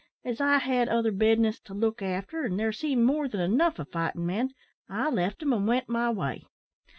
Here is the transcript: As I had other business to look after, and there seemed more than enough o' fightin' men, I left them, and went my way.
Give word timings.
As 0.25 0.41
I 0.41 0.57
had 0.57 0.89
other 0.89 1.11
business 1.11 1.59
to 1.59 1.75
look 1.75 2.01
after, 2.01 2.41
and 2.43 2.59
there 2.59 2.71
seemed 2.71 3.05
more 3.05 3.27
than 3.27 3.39
enough 3.39 3.79
o' 3.79 3.83
fightin' 3.83 4.25
men, 4.25 4.49
I 4.89 5.11
left 5.11 5.41
them, 5.41 5.53
and 5.53 5.67
went 5.67 5.87
my 5.89 6.09
way. 6.09 6.43